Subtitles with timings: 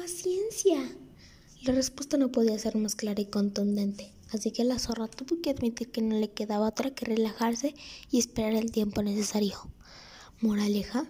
[0.00, 0.78] Paciencia.
[1.60, 5.50] La respuesta no podía ser más clara y contundente, así que la zorra tuvo que
[5.50, 7.74] admitir que no le quedaba otra que relajarse
[8.10, 9.58] y esperar el tiempo necesario.
[10.40, 11.04] Moraleja,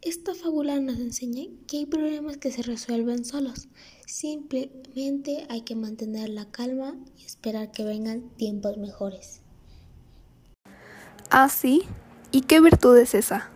[0.00, 3.68] esta fábula nos enseña que hay problemas que se resuelven solos.
[4.06, 9.42] Simplemente hay que mantener la calma y esperar que vengan tiempos mejores.
[11.28, 11.82] ¿Ah, sí?
[12.32, 13.50] ¿Y qué virtud es esa?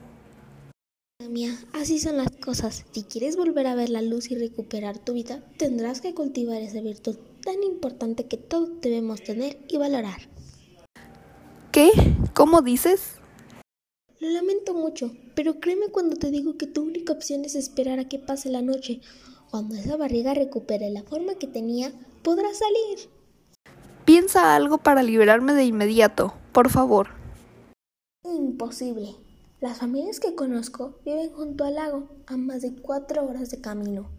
[1.20, 2.84] Mía, así son las cosas.
[2.90, 6.80] Si quieres volver a ver la luz y recuperar tu vida, tendrás que cultivar esa
[6.80, 10.28] virtud tan importante que todos debemos tener y valorar.
[11.70, 11.90] ¿Qué?
[12.34, 13.20] ¿Cómo dices?
[14.18, 18.08] Lo lamento mucho, pero créeme cuando te digo que tu única opción es esperar a
[18.08, 19.00] que pase la noche.
[19.50, 21.92] Cuando esa barriga recupere la forma que tenía,
[22.22, 23.08] podrás salir.
[24.04, 27.10] Piensa algo para liberarme de inmediato, por favor.
[28.24, 29.23] Imposible.
[29.64, 34.10] Las familias que conozco viven junto al lago, a más de cuatro horas de camino.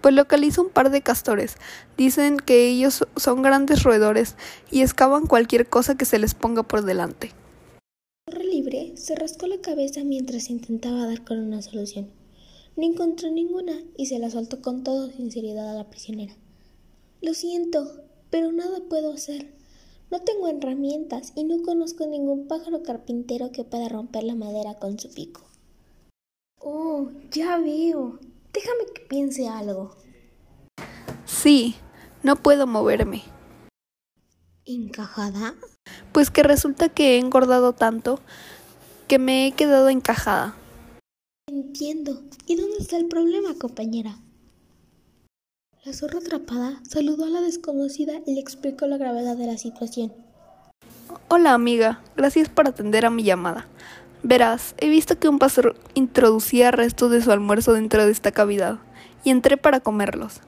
[0.00, 1.56] Pues localizo un par de castores.
[1.98, 4.36] Dicen que ellos son grandes roedores
[4.70, 7.32] y excavan cualquier cosa que se les ponga por delante.
[8.26, 12.08] Corre libre se rascó la cabeza mientras intentaba dar con una solución.
[12.74, 16.34] No encontró ninguna y se la soltó con toda sinceridad a la prisionera.
[17.20, 19.53] Lo siento, pero nada puedo hacer.
[20.14, 24.96] No tengo herramientas y no conozco ningún pájaro carpintero que pueda romper la madera con
[24.96, 25.40] su pico.
[26.60, 28.20] Oh, ya veo.
[28.52, 29.96] Déjame que piense algo.
[31.24, 31.74] Sí,
[32.22, 33.24] no puedo moverme.
[34.64, 35.56] ¿Encajada?
[36.12, 38.20] Pues que resulta que he engordado tanto
[39.08, 40.54] que me he quedado encajada.
[41.48, 42.22] Entiendo.
[42.46, 44.16] ¿Y dónde está el problema, compañera?
[45.84, 50.14] La zorra atrapada saludó a la desconocida y le explicó la gravedad de la situación.
[51.28, 53.68] Hola amiga, gracias por atender a mi llamada.
[54.22, 58.78] Verás, he visto que un pastor introducía restos de su almuerzo dentro de esta cavidad
[59.24, 60.40] y entré para comerlos.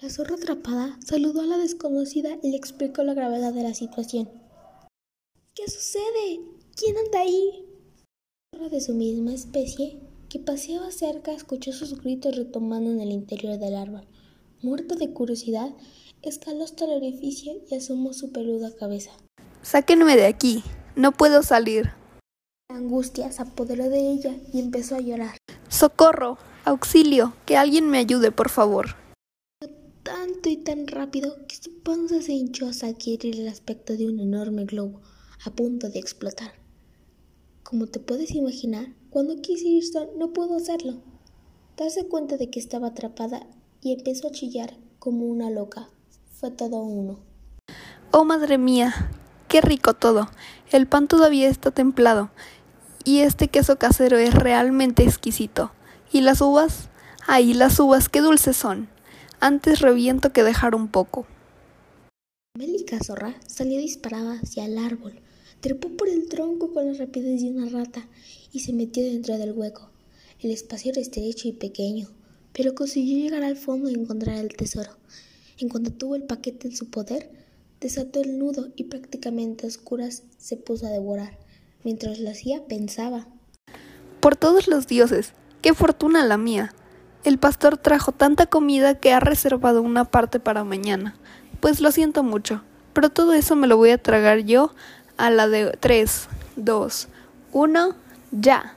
[0.00, 4.30] La zorra atrapada saludó a la desconocida y le explicó la gravedad de la situación.
[5.56, 6.38] ¿Qué sucede?
[6.76, 7.66] ¿Quién anda ahí?
[8.52, 13.10] La zorra de su misma especie, que paseaba cerca, escuchó sus gritos retomando en el
[13.10, 14.06] interior del árbol.
[14.64, 15.74] Muerto de curiosidad,
[16.22, 19.10] escaló hasta el orificio y asomó su peluda cabeza.
[19.60, 20.64] Sáquenme de aquí,
[20.96, 21.90] no puedo salir.
[22.70, 25.36] La angustia se apoderó de ella y empezó a llorar.
[25.68, 26.38] ¡Socorro!
[26.64, 27.34] ¡Auxilio!
[27.44, 28.96] Que alguien me ayude, por favor.
[30.02, 34.18] Tanto y tan rápido que su panza se hinchó hasta adquirir el aspecto de un
[34.18, 35.02] enorme globo
[35.44, 36.52] a punto de explotar.
[37.64, 39.84] Como te puedes imaginar, cuando quise ir
[40.16, 41.02] no pudo hacerlo.
[41.76, 43.46] Darse cuenta de que estaba atrapada
[43.84, 45.90] y empezó a chillar como una loca.
[46.32, 47.20] Fue todo uno.
[48.10, 49.10] Oh, madre mía,
[49.46, 50.30] qué rico todo.
[50.72, 52.30] El pan todavía está templado.
[53.04, 55.70] Y este queso casero es realmente exquisito.
[56.10, 56.88] ¿Y las uvas?
[57.26, 58.88] Ay, las uvas, qué dulces son.
[59.38, 61.26] Antes reviento que dejar un poco.
[62.56, 65.20] Mélica zorra salió disparada hacia el árbol,
[65.60, 68.08] trepó por el tronco con la rapidez de una rata
[68.50, 69.90] y se metió dentro del hueco.
[70.40, 72.08] El espacio era estrecho y pequeño,
[72.54, 74.92] pero consiguió llegar al fondo y encontrar el tesoro.
[75.58, 77.30] En cuanto tuvo el paquete en su poder,
[77.80, 81.38] desató el nudo y prácticamente a oscuras se puso a devorar.
[81.82, 83.26] Mientras lo hacía, pensaba.
[84.20, 86.72] Por todos los dioses, qué fortuna la mía.
[87.24, 91.16] El pastor trajo tanta comida que ha reservado una parte para mañana.
[91.60, 94.74] Pues lo siento mucho, pero todo eso me lo voy a tragar yo
[95.16, 97.08] a la de tres, dos,
[97.52, 97.96] uno,
[98.30, 98.76] ya.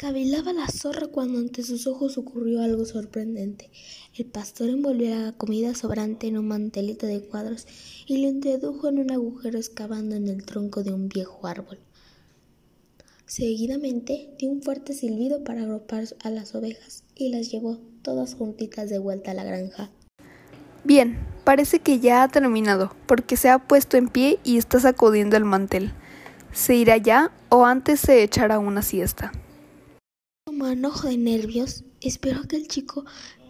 [0.00, 3.68] Cavilaba la zorra cuando ante sus ojos ocurrió algo sorprendente.
[4.16, 7.66] El pastor envolvió la comida sobrante en un mantelito de cuadros
[8.06, 11.80] y lo introdujo en un agujero excavando en el tronco de un viejo árbol.
[13.26, 18.88] Seguidamente dio un fuerte silbido para agrupar a las ovejas y las llevó todas juntitas
[18.88, 19.90] de vuelta a la granja.
[20.82, 25.36] Bien, parece que ya ha terminado, porque se ha puesto en pie y está sacudiendo
[25.36, 25.92] el mantel.
[26.54, 29.30] ¿Se irá ya o antes se echará una siesta?
[30.60, 33.06] Manojo de nervios, esperó que el chico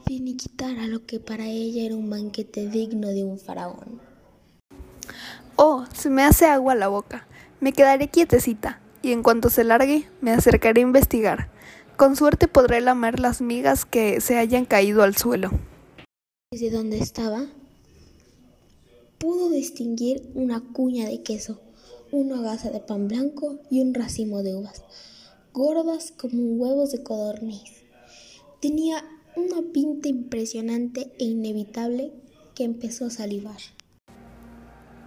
[0.06, 4.00] finiquitara lo que para ella era un banquete digno de un faraón.
[5.56, 7.26] Oh, se me hace agua la boca.
[7.58, 11.50] Me quedaré quietecita, y en cuanto se largue, me acercaré a investigar.
[11.96, 15.50] Con suerte podré lamer las migas que se hayan caído al suelo.
[16.52, 17.44] Desde donde estaba,
[19.18, 21.60] pudo distinguir una cuña de queso,
[22.12, 24.84] una gasa de pan blanco y un racimo de uvas
[25.52, 27.84] gordas como huevos de codorniz.
[28.60, 29.04] Tenía
[29.36, 32.12] una pinta impresionante e inevitable
[32.54, 33.60] que empezó a salivar.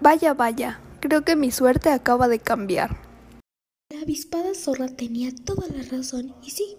[0.02, 2.98] Vaya, vaya, creo que mi suerte acaba de cambiar.
[3.90, 6.78] La avispada zorra tenía toda la razón, y sí,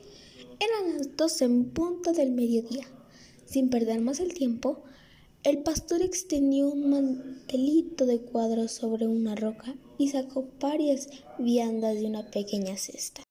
[0.61, 2.87] eran las dos en punto del mediodía.
[3.47, 4.83] Sin perder más el tiempo,
[5.43, 11.09] el pastor extendió un mantelito de cuadros sobre una roca y sacó varias
[11.39, 13.24] viandas de una pequeña cesta.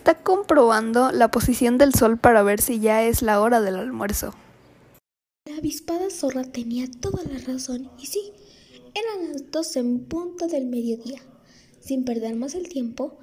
[0.00, 4.34] Está comprobando la posición del sol para ver si ya es la hora del almuerzo.
[5.44, 8.32] La avispada zorra tenía toda la razón y sí,
[8.94, 11.20] eran las dos en punto del mediodía.
[11.80, 13.18] Sin perder más el tiempo,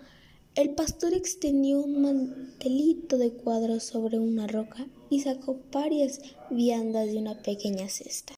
[0.54, 6.22] el pastor extendió un mantelito de cuadros sobre una roca y sacó varias
[6.52, 8.36] viandas de una pequeña cesta.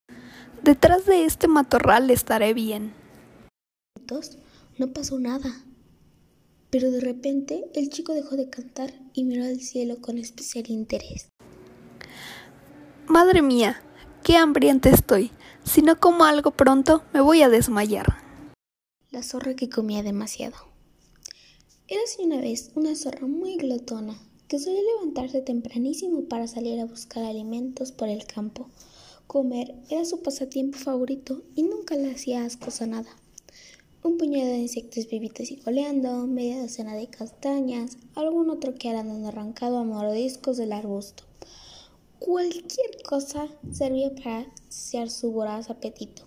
[0.63, 2.93] Detrás de este matorral estaré bien.
[4.77, 5.65] No pasó nada.
[6.69, 11.29] Pero de repente el chico dejó de cantar y miró al cielo con especial interés.
[13.07, 13.81] Madre mía,
[14.23, 15.31] qué hambriente estoy.
[15.63, 18.17] Si no como algo pronto, me voy a desmayar.
[19.11, 20.55] La zorra que comía demasiado.
[21.87, 24.15] Érase una vez una zorra muy glotona
[24.47, 28.69] que solía levantarse tempranísimo para salir a buscar alimentos por el campo.
[29.25, 33.09] Comer era su pasatiempo favorito y nunca le hacía asco a nada.
[34.01, 39.27] Un puñado de insectos vivitos y coleando, media docena de castañas, algún otro que dando
[39.27, 41.23] arrancado a mordiscos del arbusto.
[42.17, 46.23] Cualquier cosa servía para saciar su voraz apetito.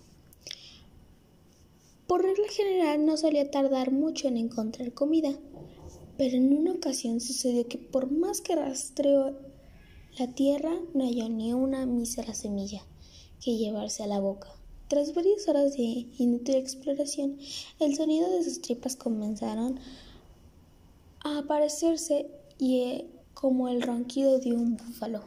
[2.05, 5.31] Por regla general no solía tardar mucho en encontrar comida,
[6.15, 9.35] pero en una ocasión sucedió que por más que rastreó
[10.19, 12.83] la tierra, no halló ni una mísera semilla
[13.43, 14.49] que llevarse a la boca.
[14.93, 17.39] Tras varias horas de inútil exploración,
[17.79, 19.79] el sonido de sus tripas comenzaron
[21.23, 22.29] a aparecerse
[22.59, 25.23] y eh, como el ronquido de un búfalo.